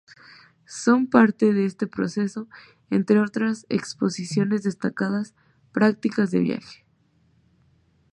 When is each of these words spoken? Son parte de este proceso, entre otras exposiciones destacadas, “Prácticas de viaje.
Son 0.65 1.05
parte 1.11 1.53
de 1.53 1.63
este 1.65 1.85
proceso, 1.85 2.47
entre 2.89 3.19
otras 3.21 3.67
exposiciones 3.69 4.63
destacadas, 4.63 5.35
“Prácticas 5.73 6.31
de 6.31 6.39
viaje. 6.39 6.85